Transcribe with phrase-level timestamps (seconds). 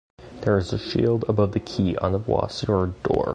[0.41, 3.29] There is a shield above the key on the voussoired door.